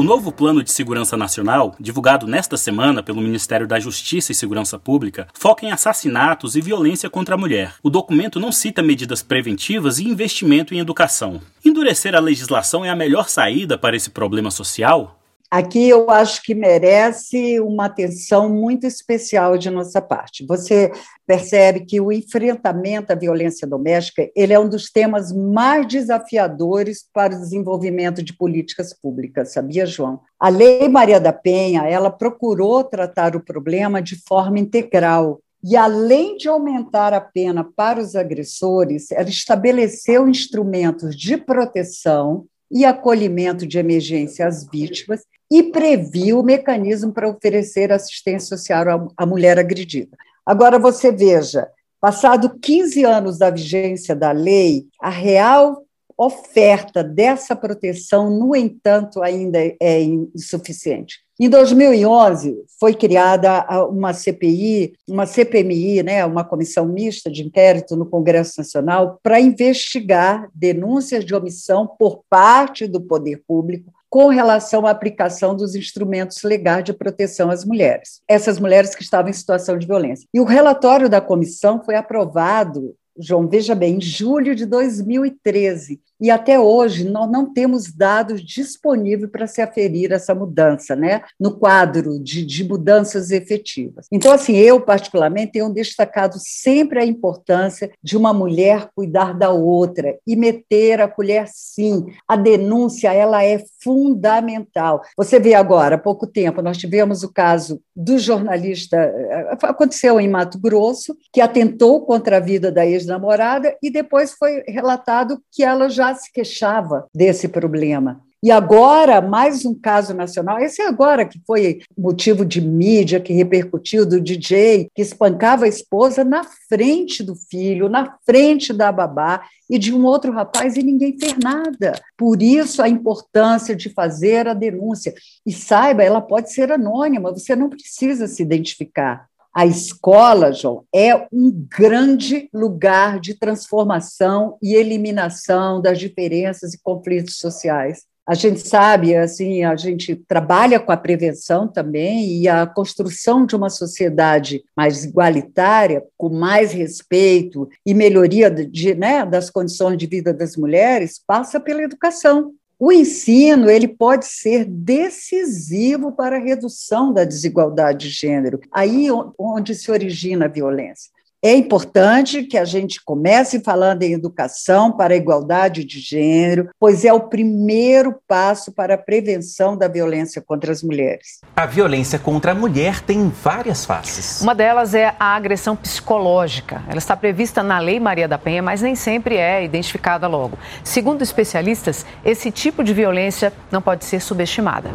O 0.00 0.02
novo 0.02 0.32
Plano 0.32 0.62
de 0.62 0.72
Segurança 0.72 1.14
Nacional, 1.14 1.76
divulgado 1.78 2.26
nesta 2.26 2.56
semana 2.56 3.02
pelo 3.02 3.20
Ministério 3.20 3.66
da 3.66 3.78
Justiça 3.78 4.32
e 4.32 4.34
Segurança 4.34 4.78
Pública, 4.78 5.28
foca 5.34 5.66
em 5.66 5.72
assassinatos 5.72 6.56
e 6.56 6.60
violência 6.62 7.10
contra 7.10 7.34
a 7.34 7.38
mulher. 7.38 7.74
O 7.82 7.90
documento 7.90 8.40
não 8.40 8.50
cita 8.50 8.82
medidas 8.82 9.22
preventivas 9.22 9.98
e 9.98 10.08
investimento 10.08 10.72
em 10.72 10.78
educação. 10.78 11.42
Endurecer 11.62 12.14
a 12.14 12.18
legislação 12.18 12.82
é 12.82 12.88
a 12.88 12.96
melhor 12.96 13.28
saída 13.28 13.76
para 13.76 13.94
esse 13.94 14.08
problema 14.08 14.50
social? 14.50 15.19
Aqui 15.50 15.88
eu 15.88 16.08
acho 16.10 16.42
que 16.42 16.54
merece 16.54 17.58
uma 17.60 17.86
atenção 17.86 18.48
muito 18.48 18.86
especial 18.86 19.58
de 19.58 19.68
nossa 19.68 20.00
parte. 20.00 20.46
Você 20.46 20.92
percebe 21.26 21.80
que 21.84 22.00
o 22.00 22.12
enfrentamento 22.12 23.12
à 23.12 23.16
violência 23.16 23.66
doméstica 23.66 24.30
ele 24.36 24.52
é 24.52 24.60
um 24.60 24.68
dos 24.68 24.90
temas 24.90 25.32
mais 25.32 25.86
desafiadores 25.88 27.04
para 27.12 27.34
o 27.34 27.40
desenvolvimento 27.40 28.22
de 28.22 28.32
políticas 28.32 28.94
públicas, 28.94 29.52
sabia, 29.52 29.84
João? 29.84 30.20
A 30.38 30.48
Lei 30.48 30.88
Maria 30.88 31.18
da 31.18 31.32
Penha, 31.32 31.82
ela 31.86 32.10
procurou 32.10 32.84
tratar 32.84 33.34
o 33.34 33.44
problema 33.44 34.00
de 34.00 34.16
forma 34.16 34.58
integral, 34.58 35.40
e, 35.62 35.76
além 35.76 36.38
de 36.38 36.48
aumentar 36.48 37.12
a 37.12 37.20
pena 37.20 37.62
para 37.62 38.00
os 38.00 38.16
agressores, 38.16 39.10
ela 39.12 39.28
estabeleceu 39.28 40.26
instrumentos 40.26 41.14
de 41.14 41.36
proteção 41.36 42.46
e 42.70 42.84
acolhimento 42.84 43.66
de 43.66 43.78
emergência 43.78 44.46
às 44.46 44.66
vítimas 44.66 45.20
e 45.50 45.64
previu 45.64 46.40
o 46.40 46.44
mecanismo 46.44 47.12
para 47.12 47.28
oferecer 47.28 47.90
assistência 47.90 48.56
social 48.56 49.12
à 49.16 49.26
mulher 49.26 49.58
agredida. 49.58 50.16
Agora, 50.46 50.78
você 50.78 51.10
veja, 51.10 51.68
passado 52.00 52.58
15 52.60 53.04
anos 53.04 53.38
da 53.38 53.50
vigência 53.50 54.14
da 54.14 54.30
lei, 54.30 54.86
a 55.00 55.10
real 55.10 55.82
oferta 56.16 57.02
dessa 57.02 57.56
proteção, 57.56 58.30
no 58.30 58.54
entanto, 58.54 59.22
ainda 59.22 59.58
é 59.80 60.02
insuficiente. 60.02 61.20
Em 61.40 61.48
2011, 61.48 62.62
foi 62.78 62.92
criada 62.92 63.66
uma 63.88 64.12
CPI, 64.12 64.92
uma 65.08 65.24
CPMI, 65.24 66.02
né, 66.02 66.26
uma 66.26 66.44
comissão 66.44 66.84
mista 66.84 67.30
de 67.30 67.42
inquérito 67.42 67.96
no 67.96 68.04
Congresso 68.04 68.52
Nacional, 68.58 69.18
para 69.22 69.40
investigar 69.40 70.50
denúncias 70.54 71.24
de 71.24 71.34
omissão 71.34 71.88
por 71.98 72.22
parte 72.28 72.86
do 72.86 73.00
poder 73.00 73.42
público 73.48 73.90
com 74.10 74.26
relação 74.26 74.86
à 74.86 74.90
aplicação 74.90 75.54
dos 75.54 75.76
instrumentos 75.76 76.42
legais 76.42 76.84
de 76.84 76.92
proteção 76.92 77.48
às 77.48 77.64
mulheres, 77.64 78.20
essas 78.26 78.58
mulheres 78.58 78.94
que 78.94 79.04
estavam 79.04 79.30
em 79.30 79.32
situação 79.32 79.78
de 79.78 79.86
violência. 79.86 80.26
E 80.34 80.40
o 80.40 80.44
relatório 80.44 81.08
da 81.08 81.20
comissão 81.20 81.80
foi 81.82 81.94
aprovado 81.94 82.96
João, 83.20 83.46
veja 83.46 83.74
bem, 83.74 83.96
em 83.96 84.00
julho 84.00 84.54
de 84.54 84.64
2013. 84.66 86.00
E 86.20 86.30
até 86.30 86.58
hoje 86.58 87.04
nós 87.04 87.30
não 87.30 87.52
temos 87.52 87.92
dados 87.92 88.42
disponíveis 88.42 89.30
para 89.30 89.46
se 89.46 89.62
aferir 89.62 90.12
essa 90.12 90.34
mudança, 90.34 90.94
né? 90.94 91.22
No 91.38 91.58
quadro 91.58 92.18
de, 92.18 92.44
de 92.44 92.64
mudanças 92.64 93.30
efetivas. 93.30 94.06
Então, 94.12 94.32
assim, 94.32 94.56
eu, 94.56 94.80
particularmente, 94.80 95.52
tenho 95.52 95.72
destacado 95.72 96.36
sempre 96.38 97.00
a 97.00 97.04
importância 97.04 97.90
de 98.02 98.16
uma 98.16 98.32
mulher 98.32 98.88
cuidar 98.94 99.32
da 99.36 99.50
outra 99.50 100.18
e 100.26 100.36
meter 100.36 101.00
a 101.00 101.08
colher, 101.08 101.46
sim. 101.48 102.06
A 102.28 102.36
denúncia, 102.36 103.12
ela 103.12 103.44
é 103.44 103.62
fundamental. 103.82 105.02
Você 105.16 105.40
vê 105.40 105.54
agora, 105.54 105.96
há 105.96 105.98
pouco 105.98 106.26
tempo, 106.26 106.62
nós 106.62 106.76
tivemos 106.76 107.22
o 107.22 107.32
caso 107.32 107.80
do 107.94 108.18
jornalista, 108.18 108.96
eh, 108.96 109.56
aconteceu 109.62 110.20
em 110.20 110.28
Mato 110.28 110.58
Grosso, 110.58 111.16
que 111.32 111.40
atentou 111.40 112.04
contra 112.04 112.38
a 112.38 112.40
vida 112.40 112.70
da 112.70 112.86
ex-namorada 112.86 113.76
e 113.82 113.90
depois 113.90 114.32
foi 114.32 114.62
relatado 114.66 115.42
que 115.52 115.62
ela 115.62 115.88
já 115.88 116.09
se 116.14 116.32
queixava 116.32 117.06
desse 117.14 117.48
problema. 117.48 118.20
E 118.42 118.50
agora, 118.50 119.20
mais 119.20 119.66
um 119.66 119.74
caso 119.74 120.14
nacional, 120.14 120.58
esse 120.58 120.80
é 120.80 120.86
agora 120.86 121.26
que 121.26 121.38
foi 121.46 121.82
motivo 121.96 122.42
de 122.42 122.58
mídia, 122.58 123.20
que 123.20 123.34
repercutiu, 123.34 124.06
do 124.06 124.18
DJ, 124.18 124.88
que 124.94 125.02
espancava 125.02 125.66
a 125.66 125.68
esposa 125.68 126.24
na 126.24 126.42
frente 126.66 127.22
do 127.22 127.36
filho, 127.36 127.90
na 127.90 128.16
frente 128.24 128.72
da 128.72 128.90
babá 128.90 129.42
e 129.68 129.78
de 129.78 129.94
um 129.94 130.06
outro 130.06 130.32
rapaz, 130.32 130.74
e 130.76 130.82
ninguém 130.82 131.18
fez 131.18 131.36
nada. 131.36 132.00
Por 132.16 132.40
isso, 132.40 132.82
a 132.82 132.88
importância 132.88 133.76
de 133.76 133.90
fazer 133.90 134.48
a 134.48 134.54
denúncia. 134.54 135.12
E 135.44 135.52
saiba, 135.52 136.02
ela 136.02 136.22
pode 136.22 136.50
ser 136.50 136.72
anônima, 136.72 137.32
você 137.32 137.54
não 137.54 137.68
precisa 137.68 138.26
se 138.26 138.42
identificar. 138.42 139.29
A 139.52 139.66
escola, 139.66 140.52
João, 140.52 140.84
é 140.94 141.26
um 141.32 141.50
grande 141.50 142.48
lugar 142.54 143.18
de 143.18 143.34
transformação 143.34 144.56
e 144.62 144.74
eliminação 144.74 145.80
das 145.80 145.98
diferenças 145.98 146.72
e 146.72 146.80
conflitos 146.80 147.38
sociais. 147.38 148.04
A 148.30 148.34
gente 148.34 148.60
sabe, 148.60 149.16
assim, 149.16 149.64
a 149.64 149.74
gente 149.74 150.14
trabalha 150.14 150.78
com 150.78 150.92
a 150.92 150.96
prevenção 150.96 151.66
também 151.66 152.40
e 152.40 152.48
a 152.48 152.64
construção 152.64 153.44
de 153.44 153.56
uma 153.56 153.68
sociedade 153.68 154.62
mais 154.76 155.04
igualitária, 155.04 156.04
com 156.16 156.28
mais 156.28 156.70
respeito 156.70 157.68
e 157.84 157.92
melhoria 157.92 158.48
de, 158.48 158.94
né, 158.94 159.26
das 159.26 159.50
condições 159.50 159.98
de 159.98 160.06
vida 160.06 160.32
das 160.32 160.56
mulheres, 160.56 161.20
passa 161.26 161.58
pela 161.58 161.82
educação. 161.82 162.52
O 162.82 162.90
ensino 162.90 163.68
ele 163.68 163.86
pode 163.86 164.24
ser 164.24 164.64
decisivo 164.64 166.12
para 166.12 166.36
a 166.36 166.40
redução 166.40 167.12
da 167.12 167.24
desigualdade 167.24 168.08
de 168.08 168.14
gênero, 168.14 168.58
aí 168.72 169.08
onde 169.38 169.74
se 169.74 169.90
origina 169.90 170.46
a 170.46 170.48
violência. 170.48 171.12
É 171.42 171.54
importante 171.54 172.42
que 172.42 172.58
a 172.58 172.66
gente 172.66 173.02
comece 173.02 173.60
falando 173.60 174.02
em 174.02 174.12
educação 174.12 174.92
para 174.92 175.14
a 175.14 175.16
igualdade 175.16 175.84
de 175.84 175.98
gênero, 175.98 176.68
pois 176.78 177.02
é 177.02 177.14
o 177.14 177.28
primeiro 177.28 178.14
passo 178.28 178.70
para 178.70 178.92
a 178.92 178.98
prevenção 178.98 179.74
da 179.74 179.88
violência 179.88 180.42
contra 180.42 180.70
as 180.70 180.82
mulheres. 180.82 181.40
A 181.56 181.64
violência 181.64 182.18
contra 182.18 182.52
a 182.52 182.54
mulher 182.54 183.00
tem 183.00 183.30
várias 183.30 183.86
faces. 183.86 184.42
Uma 184.42 184.54
delas 184.54 184.92
é 184.94 185.14
a 185.18 185.34
agressão 185.34 185.74
psicológica. 185.74 186.82
Ela 186.86 186.98
está 186.98 187.16
prevista 187.16 187.62
na 187.62 187.78
Lei 187.78 187.98
Maria 187.98 188.28
da 188.28 188.36
Penha, 188.36 188.62
mas 188.62 188.82
nem 188.82 188.94
sempre 188.94 189.36
é 189.36 189.64
identificada 189.64 190.28
logo. 190.28 190.58
Segundo 190.84 191.22
especialistas, 191.22 192.04
esse 192.22 192.50
tipo 192.50 192.84
de 192.84 192.92
violência 192.92 193.50
não 193.72 193.80
pode 193.80 194.04
ser 194.04 194.20
subestimada. 194.20 194.90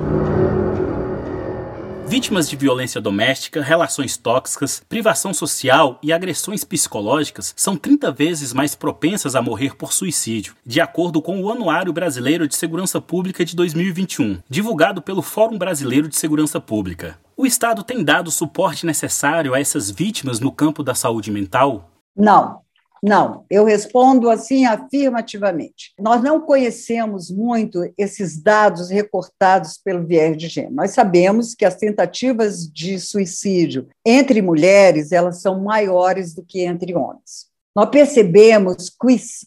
Vítimas 2.07 2.47
de 2.47 2.55
violência 2.55 3.01
doméstica, 3.01 3.63
relações 3.63 4.15
tóxicas, 4.15 4.81
privação 4.87 5.33
social 5.33 5.97
e 6.03 6.13
agressões 6.13 6.63
psicológicas 6.63 7.51
são 7.57 7.75
30 7.75 8.11
vezes 8.11 8.53
mais 8.53 8.75
propensas 8.75 9.35
a 9.35 9.41
morrer 9.41 9.75
por 9.75 9.91
suicídio, 9.91 10.55
de 10.63 10.79
acordo 10.79 11.19
com 11.19 11.41
o 11.41 11.51
Anuário 11.51 11.91
Brasileiro 11.91 12.47
de 12.47 12.55
Segurança 12.55 13.01
Pública 13.01 13.43
de 13.43 13.55
2021, 13.55 14.37
divulgado 14.47 15.01
pelo 15.01 15.23
Fórum 15.23 15.57
Brasileiro 15.57 16.07
de 16.07 16.15
Segurança 16.15 16.61
Pública. 16.61 17.17
O 17.35 17.45
Estado 17.45 17.83
tem 17.83 18.03
dado 18.03 18.27
o 18.27 18.31
suporte 18.31 18.85
necessário 18.85 19.55
a 19.55 19.59
essas 19.59 19.89
vítimas 19.89 20.39
no 20.39 20.51
campo 20.51 20.83
da 20.83 20.93
saúde 20.93 21.31
mental? 21.31 21.89
Não, 22.15 22.61
não, 23.07 23.45
eu 23.51 23.63
respondo 23.63 24.31
assim 24.31 24.65
afirmativamente. 24.65 25.93
Nós 25.99 26.23
não 26.23 26.41
conhecemos 26.41 27.29
muito 27.29 27.83
esses 27.95 28.41
dados 28.41 28.89
recortados 28.89 29.77
pelo 29.77 30.03
viés 30.03 30.35
de 30.35 30.47
gênero. 30.47 30.73
Nós 30.73 30.89
sabemos 30.89 31.53
que 31.53 31.65
as 31.65 31.75
tentativas 31.75 32.67
de 32.67 32.99
suicídio 32.99 33.87
entre 34.03 34.41
mulheres 34.41 35.11
elas 35.11 35.39
são 35.39 35.63
maiores 35.63 36.33
do 36.33 36.43
que 36.43 36.61
entre 36.61 36.95
homens. 36.95 37.45
Nós 37.75 37.89
percebemos 37.89 38.91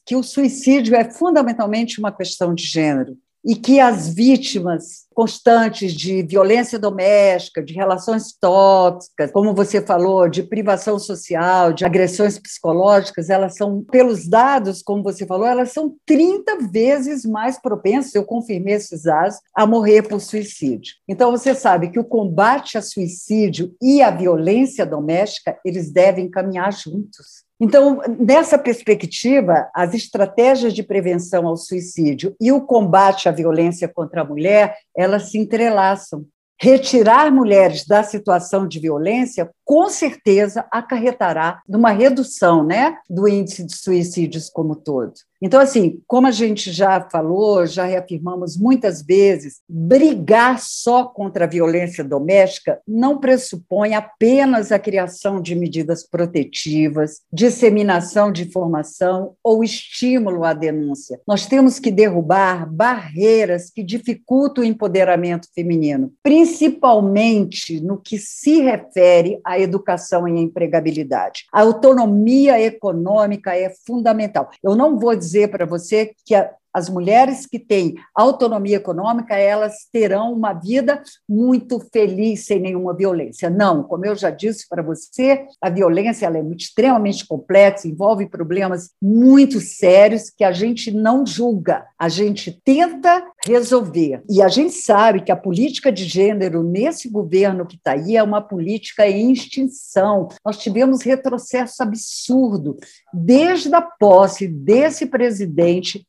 que 0.06 0.14
o 0.14 0.22
suicídio 0.22 0.94
é 0.94 1.10
fundamentalmente 1.10 1.98
uma 1.98 2.12
questão 2.12 2.54
de 2.54 2.62
gênero 2.62 3.16
e 3.44 3.54
que 3.54 3.80
as 3.80 4.08
vítimas 4.08 5.06
constantes 5.14 5.94
de 5.94 6.22
violência 6.22 6.78
doméstica, 6.78 7.62
de 7.62 7.74
relações 7.74 8.32
tóxicas, 8.40 9.32
como 9.32 9.52
você 9.52 9.82
falou, 9.82 10.28
de 10.28 10.44
privação 10.44 10.96
social, 10.98 11.72
de 11.72 11.84
agressões 11.84 12.38
psicológicas, 12.38 13.28
elas 13.28 13.56
são, 13.56 13.82
pelos 13.82 14.28
dados, 14.28 14.80
como 14.80 15.02
você 15.02 15.26
falou, 15.26 15.46
elas 15.46 15.72
são 15.72 15.96
30 16.06 16.68
vezes 16.70 17.24
mais 17.24 17.60
propensas, 17.60 18.14
eu 18.14 18.24
confirmei 18.24 18.74
esses 18.74 19.02
dados, 19.02 19.38
a 19.54 19.66
morrer 19.66 20.02
por 20.02 20.20
suicídio. 20.20 20.94
Então, 21.08 21.32
você 21.32 21.54
sabe 21.54 21.90
que 21.90 21.98
o 21.98 22.04
combate 22.04 22.78
a 22.78 22.82
suicídio 22.82 23.74
e 23.82 24.00
a 24.00 24.10
violência 24.10 24.86
doméstica, 24.86 25.58
eles 25.64 25.90
devem 25.90 26.30
caminhar 26.30 26.72
juntos. 26.72 27.47
Então, 27.60 28.00
nessa 28.20 28.56
perspectiva, 28.56 29.68
as 29.74 29.92
estratégias 29.92 30.72
de 30.72 30.82
prevenção 30.82 31.46
ao 31.46 31.56
suicídio 31.56 32.36
e 32.40 32.52
o 32.52 32.60
combate 32.60 33.28
à 33.28 33.32
violência 33.32 33.88
contra 33.88 34.20
a 34.20 34.24
mulher, 34.24 34.76
elas 34.96 35.30
se 35.30 35.38
entrelaçam. 35.38 36.24
Retirar 36.60 37.30
mulheres 37.32 37.84
da 37.86 38.02
situação 38.02 38.66
de 38.66 38.78
violência, 38.78 39.50
com 39.68 39.90
certeza 39.90 40.66
acarretará 40.70 41.60
numa 41.68 41.90
redução 41.90 42.64
né, 42.64 42.96
do 43.08 43.28
índice 43.28 43.62
de 43.66 43.76
suicídios 43.76 44.48
como 44.48 44.74
todo. 44.74 45.12
Então, 45.40 45.60
assim, 45.60 46.00
como 46.06 46.26
a 46.26 46.32
gente 46.32 46.72
já 46.72 47.00
falou, 47.00 47.64
já 47.64 47.84
reafirmamos 47.84 48.56
muitas 48.56 49.02
vezes, 49.02 49.60
brigar 49.68 50.58
só 50.58 51.04
contra 51.04 51.44
a 51.44 51.48
violência 51.48 52.02
doméstica 52.02 52.80
não 52.86 53.18
pressupõe 53.18 53.94
apenas 53.94 54.72
a 54.72 54.78
criação 54.78 55.40
de 55.40 55.54
medidas 55.54 56.04
protetivas, 56.04 57.20
disseminação 57.32 58.32
de 58.32 58.44
informação 58.44 59.34
ou 59.42 59.62
estímulo 59.62 60.44
à 60.44 60.52
denúncia. 60.52 61.20
Nós 61.26 61.46
temos 61.46 61.78
que 61.78 61.90
derrubar 61.90 62.68
barreiras 62.68 63.70
que 63.70 63.84
dificultam 63.84 64.64
o 64.64 64.66
empoderamento 64.66 65.46
feminino, 65.54 66.12
principalmente 66.22 67.80
no 67.80 67.98
que 67.98 68.18
se 68.18 68.60
refere 68.60 69.38
à 69.44 69.57
educação 69.60 70.26
e 70.28 70.32
à 70.32 70.40
empregabilidade. 70.40 71.44
A 71.52 71.62
autonomia 71.62 72.60
econômica 72.60 73.54
é 73.54 73.70
fundamental. 73.86 74.50
Eu 74.62 74.74
não 74.74 74.98
vou 74.98 75.14
dizer 75.14 75.50
para 75.50 75.66
você 75.66 76.12
que 76.24 76.34
a, 76.34 76.50
as 76.78 76.88
mulheres 76.88 77.44
que 77.44 77.58
têm 77.58 77.96
autonomia 78.14 78.76
econômica, 78.76 79.36
elas 79.36 79.88
terão 79.92 80.32
uma 80.32 80.52
vida 80.52 81.02
muito 81.28 81.80
feliz, 81.92 82.46
sem 82.46 82.60
nenhuma 82.60 82.94
violência. 82.94 83.50
Não, 83.50 83.82
como 83.82 84.06
eu 84.06 84.14
já 84.14 84.30
disse 84.30 84.66
para 84.68 84.82
você, 84.82 85.44
a 85.60 85.68
violência 85.68 86.26
ela 86.26 86.38
é 86.38 86.44
extremamente 86.56 87.26
complexa, 87.26 87.88
envolve 87.88 88.28
problemas 88.28 88.90
muito 89.02 89.60
sérios 89.60 90.30
que 90.30 90.44
a 90.44 90.52
gente 90.52 90.90
não 90.92 91.26
julga, 91.26 91.84
a 91.98 92.08
gente 92.08 92.52
tenta 92.64 93.24
resolver. 93.44 94.22
E 94.30 94.40
a 94.40 94.48
gente 94.48 94.72
sabe 94.72 95.22
que 95.22 95.32
a 95.32 95.36
política 95.36 95.90
de 95.90 96.04
gênero 96.04 96.62
nesse 96.62 97.08
governo 97.08 97.66
que 97.66 97.76
está 97.76 97.92
aí 97.92 98.16
é 98.16 98.22
uma 98.22 98.40
política 98.40 99.08
em 99.08 99.32
extinção. 99.32 100.28
Nós 100.44 100.58
tivemos 100.58 101.02
retrocesso 101.02 101.82
absurdo. 101.82 102.76
Desde 103.12 103.74
a 103.74 103.82
posse 103.82 104.46
desse 104.46 105.06
presidente, 105.06 106.04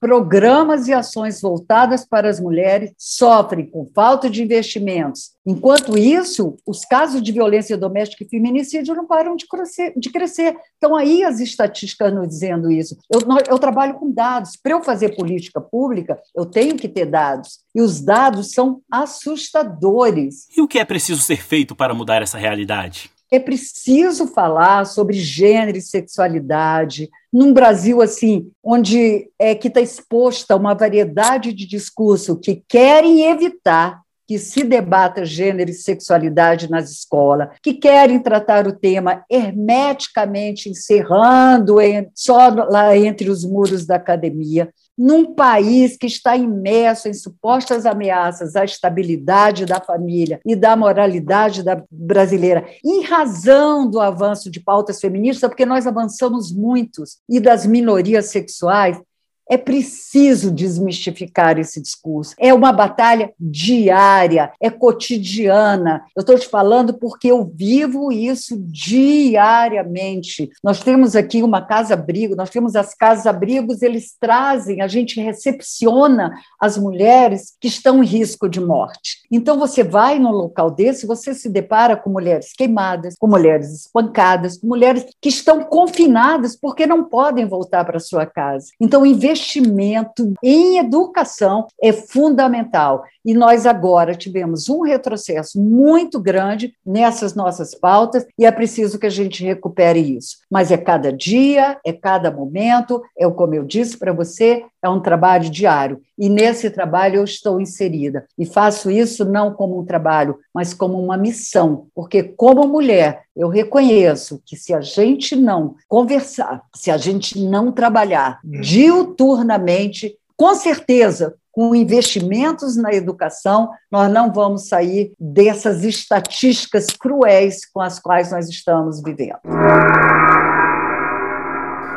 programas 0.60 0.88
e 0.90 0.94
ações 0.94 1.42
voltadas 1.42 2.06
para 2.06 2.30
as 2.30 2.40
mulheres 2.40 2.92
sofrem 2.98 3.66
com 3.66 3.86
falta 3.96 4.30
de 4.30 4.44
investimentos. 4.44 5.32
Enquanto 5.46 5.98
isso, 5.98 6.58
os 6.68 6.84
casos 6.84 7.24
de 7.24 7.32
violência 7.32 7.78
doméstica 7.78 8.26
e 8.26 8.28
feminicídio 8.28 8.94
não 8.94 9.08
param 9.08 9.38
de 9.38 9.48
crescer. 9.48 9.94
De 9.96 10.10
crescer. 10.12 10.56
Então, 10.78 10.96
aí 10.96 11.24
as 11.24 11.40
estatísticas 11.40 12.14
nos 12.14 12.28
dizendo 12.28 12.70
isso. 12.70 12.98
Eu, 13.10 13.22
eu 13.50 13.58
trabalho 13.58 13.94
com 13.94 14.12
dados. 14.12 14.58
Para 14.62 14.74
eu 14.74 14.84
fazer 14.84 15.16
política 15.16 15.62
pública, 15.62 16.20
eu 16.36 16.46
tenho 16.46 16.76
que 16.76 16.90
ter 16.90 17.06
dados. 17.06 17.60
E 17.74 17.82
os 17.82 18.02
dados 18.02 18.52
são 18.52 18.82
assustadores. 18.92 20.46
E 20.56 20.62
o 20.62 20.68
que 20.68 20.78
é 20.78 20.84
preciso 20.86 21.22
ser 21.22 21.42
feito 21.42 21.74
para 21.74 21.94
mudar 21.94 22.22
essa 22.22 22.38
realidade? 22.38 23.10
É 23.32 23.40
preciso 23.40 24.28
falar 24.28 24.86
sobre 24.86 25.18
gênero 25.18 25.78
e 25.78 25.82
sexualidade 25.82 27.10
num 27.32 27.54
Brasil 27.54 28.02
assim, 28.02 28.52
onde 28.64 29.30
é 29.38 29.54
que 29.54 29.68
está 29.68 29.80
exposta 29.80 30.56
uma 30.56 30.74
variedade 30.74 31.54
de 31.54 31.68
discurso 31.68 32.36
que 32.36 32.64
querem 32.68 33.30
evitar 33.30 34.02
que 34.30 34.38
se 34.38 34.64
debata 34.64 35.26
gênero 35.26 35.72
e 35.72 35.74
sexualidade 35.74 36.70
nas 36.70 36.92
escolas, 36.92 37.50
que 37.64 37.74
querem 37.74 38.20
tratar 38.20 38.68
o 38.68 38.72
tema 38.72 39.26
hermeticamente 39.28 40.70
encerrando 40.70 41.78
só 42.14 42.48
lá 42.70 42.96
entre 42.96 43.28
os 43.28 43.44
muros 43.44 43.88
da 43.88 43.96
academia, 43.96 44.70
num 44.96 45.34
país 45.34 45.98
que 45.98 46.06
está 46.06 46.38
imerso 46.38 47.08
em 47.08 47.14
supostas 47.14 47.88
ameaças 47.88 48.56
à 48.56 48.64
estabilidade 48.64 49.66
da 49.66 49.82
família 49.82 50.40
e 50.46 50.56
da 50.56 50.76
moralidade 50.76 51.64
da 51.64 51.82
brasileira, 51.90 52.68
em 52.86 53.02
razão 53.02 53.90
do 53.90 54.00
avanço 54.00 54.52
de 54.52 54.60
pautas 54.60 55.02
feministas, 55.02 55.50
porque 55.50 55.66
nós 55.66 55.88
avançamos 55.88 56.52
muitos, 56.52 57.18
e 57.28 57.40
das 57.40 57.66
minorias 57.66 58.26
sexuais, 58.26 59.02
é 59.50 59.58
preciso 59.58 60.52
desmistificar 60.52 61.58
esse 61.58 61.82
discurso. 61.82 62.36
É 62.38 62.54
uma 62.54 62.72
batalha 62.72 63.34
diária, 63.40 64.54
é 64.62 64.70
cotidiana. 64.70 66.04
Eu 66.16 66.22
estou 66.22 66.38
te 66.38 66.48
falando 66.48 66.94
porque 66.94 67.30
eu 67.30 67.44
vivo 67.44 68.12
isso 68.12 68.60
diariamente. 68.60 70.52
Nós 70.64 70.82
temos 70.84 71.16
aqui 71.16 71.42
uma 71.42 71.66
casa-abrigo, 71.66 72.36
nós 72.36 72.52
temos 72.52 72.76
as 72.76 72.94
casas-abrigos, 72.94 73.82
eles 73.82 74.16
trazem, 74.20 74.82
a 74.82 74.88
gente 74.88 75.20
recepciona 75.20 76.32
as 76.62 76.78
mulheres 76.78 77.56
que 77.60 77.68
estão 77.68 78.04
em 78.04 78.06
risco 78.06 78.48
de 78.48 78.62
morte. 78.62 79.18
Então, 79.32 79.58
você 79.58 79.84
vai 79.84 80.20
num 80.20 80.32
local 80.32 80.70
desse, 80.70 81.08
você 81.08 81.34
se 81.34 81.50
depara 81.50 81.98
com 81.98 82.10
mulheres 82.12 82.54
queimadas, 82.54 83.16
com 83.18 83.28
mulheres 83.28 83.74
espancadas, 83.74 84.58
com 84.58 84.68
mulheres 84.68 85.06
que 85.20 85.30
estão 85.30 85.64
confinadas 85.64 86.56
porque 86.56 86.86
não 86.86 87.04
podem 87.04 87.46
voltar 87.46 87.84
para 87.84 88.00
sua 88.00 88.26
casa. 88.26 88.68
Então, 88.80 89.06
investir 89.06 89.39
investimento 89.40 90.34
em 90.44 90.78
educação 90.78 91.68
é 91.82 91.94
fundamental. 91.94 93.04
E 93.24 93.34
nós 93.34 93.66
agora 93.66 94.16
tivemos 94.16 94.70
um 94.70 94.82
retrocesso 94.82 95.62
muito 95.62 96.20
grande 96.20 96.74
nessas 96.86 97.36
nossas 97.36 97.76
pautas 97.76 98.26
e 98.38 98.46
é 98.46 98.52
preciso 98.52 99.00
que 99.00 99.06
a 99.06 99.12
gente 99.12 99.44
recupere 99.44 100.00
isso. 100.00 100.38
Mas 100.50 100.72
é 100.72 100.78
cada 100.78 101.12
dia, 101.12 101.78
é 101.86 101.94
cada 101.94 102.32
momento, 102.32 103.02
é 103.18 103.30
como 103.30 103.56
eu 103.56 103.64
disse 103.64 103.98
para 103.98 104.14
você, 104.14 104.64
é 104.82 104.90
um 104.90 105.00
trabalho 105.00 105.50
diário. 105.50 106.02
E 106.18 106.30
nesse 106.30 106.70
trabalho 106.70 107.18
eu 107.18 107.24
estou 107.24 107.60
inserida. 107.60 108.26
E 108.38 108.46
faço 108.46 108.90
isso 108.90 109.26
não 109.26 109.54
como 109.54 109.80
um 109.80 109.86
trabalho, 109.86 110.38
mas 110.54 110.74
como 110.74 111.02
uma 111.02 111.18
missão, 111.18 111.88
porque 111.94 112.24
como 112.24 112.68
mulher, 112.68 113.24
eu 113.36 113.48
reconheço 113.50 114.42
que 114.46 114.56
se 114.56 114.74
a 114.74 114.82
gente 114.82 115.36
não 115.36 115.76
conversar, 115.88 116.62
se 116.76 116.92
a 116.92 116.98
gente 116.98 117.40
não 117.40 117.72
trabalhar 117.72 118.40
hum. 118.44 118.62
diuturnamente, 118.62 120.16
com 120.36 120.56
certeza, 120.56 121.36
com 121.52 121.76
investimentos 121.76 122.78
na 122.78 122.94
educação, 122.94 123.70
nós 123.92 124.10
não 124.12 124.32
vamos 124.32 124.70
sair 124.70 125.12
dessas 125.20 125.84
estatísticas 125.84 126.88
cruéis 126.88 127.66
com 127.66 127.82
as 127.82 128.00
quais 128.00 128.32
nós 128.32 128.48
estamos 128.48 129.02
vivendo. 129.02 129.40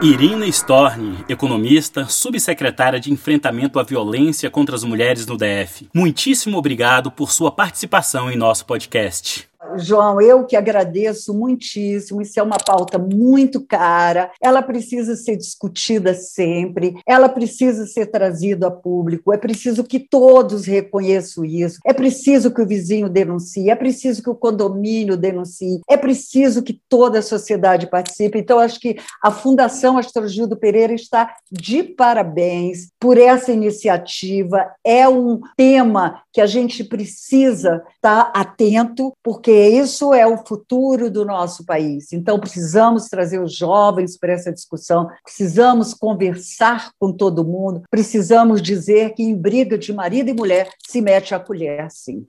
Irina 0.03 0.49
Storni, 0.49 1.25
economista, 1.29 2.07
subsecretária 2.07 2.99
de 2.99 3.13
Enfrentamento 3.13 3.79
à 3.79 3.85
Violência 3.85 4.51
contra 4.51 4.75
as 4.75 4.83
Mulheres 4.83 5.27
no 5.27 5.37
DF. 5.37 5.89
Muitíssimo 5.95 6.59
obrigado 6.59 7.09
por 7.09 7.31
sua 7.31 7.53
participação 7.53 8.29
em 8.29 8.37
nosso 8.37 8.67
podcast. 8.67 9.49
João, 9.77 10.21
eu 10.21 10.45
que 10.45 10.57
agradeço 10.57 11.35
muitíssimo. 11.35 12.23
Isso 12.23 12.39
é 12.39 12.43
uma 12.43 12.59
pauta 12.59 12.99
muito 12.99 13.65
cara. 13.65 14.31
Ela 14.41 14.63
precisa 14.63 15.17
ser 15.17 15.37
discutida 15.37 16.15
sempre. 16.15 16.95
Ela 17.07 17.29
precisa 17.29 17.87
ser 17.87 18.07
trazida 18.07 18.69
a 18.69 18.71
público. 18.71 19.33
É 19.33 19.37
preciso 19.37 19.85
que 19.85 19.99
todos 19.99 20.67
reconheçam 20.67 21.45
isso. 21.45 21.79
É 21.85 21.93
preciso 21.93 22.51
que 22.51 22.61
o 22.61 22.67
vizinho 22.67 23.09
denuncie. 23.09 23.71
É 23.71 23.75
preciso 23.75 24.23
que 24.23 24.31
o 24.31 24.35
condomínio 24.35 25.17
denuncie. 25.17 25.81
É 25.89 25.97
preciso 25.97 26.63
que 26.63 26.81
toda 26.89 27.19
a 27.19 27.23
sociedade 27.23 27.87
participe. 27.87 28.39
Então, 28.39 28.59
acho 28.59 28.81
que 28.81 28.97
a 29.23 29.31
Fundação 29.31 29.99
Astrogildo 29.99 30.57
Pereira 30.57 30.95
está 30.95 31.35
de 31.51 31.83
parabéns 31.83 32.89
por 32.99 33.19
essa 33.19 33.53
iniciativa. 33.53 34.67
É 34.85 35.09
um 35.09 35.41
tema 35.57 36.23
que 36.33 36.41
a 36.41 36.47
gente 36.47 36.83
precisa 36.85 37.83
estar 37.95 38.33
atento, 38.35 39.13
porque 39.23 39.51
isso 39.69 40.15
é 40.15 40.27
o 40.27 40.39
futuro 40.39 41.11
do 41.11 41.25
nosso 41.25 41.65
país. 41.65 42.13
Então, 42.13 42.39
precisamos 42.39 43.09
trazer 43.09 43.41
os 43.41 43.55
jovens 43.55 44.17
para 44.17 44.33
essa 44.33 44.53
discussão, 44.53 45.09
precisamos 45.25 45.95
conversar 45.95 46.93
com 46.99 47.13
todo 47.13 47.45
mundo, 47.45 47.83
precisamos 47.91 48.63
dizer 48.63 49.15
que 49.15 49.23
em 49.23 49.37
briga 49.37 49.77
de 49.77 49.93
marido 49.93 50.31
e 50.31 50.35
mulher 50.35 50.71
se 50.87 51.01
mete 51.01 51.35
a 51.35 51.41
colher, 51.41 51.91
sim. 51.91 52.27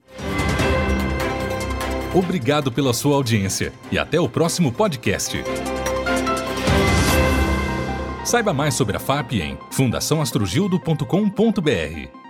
Obrigado 2.14 2.70
pela 2.70 2.92
sua 2.92 3.16
audiência 3.16 3.72
e 3.90 3.98
até 3.98 4.20
o 4.20 4.28
próximo 4.28 4.72
podcast. 4.72 5.36
Saiba 8.24 8.54
mais 8.54 8.74
sobre 8.74 8.96
a 8.96 9.00
FAP 9.00 9.32
em 9.32 9.58
fundaçãoastrogildo.com.br. 9.70 12.23